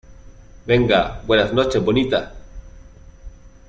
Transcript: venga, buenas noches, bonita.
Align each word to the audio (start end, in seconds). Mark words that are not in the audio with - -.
venga, 0.65 1.21
buenas 1.27 1.53
noches, 1.53 1.85
bonita. 1.85 2.33